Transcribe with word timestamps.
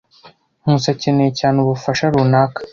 Nkusi 0.61 0.87
akeneye 0.93 1.31
cyane 1.39 1.57
ubufasha 1.59 2.03
runaka. 2.13 2.59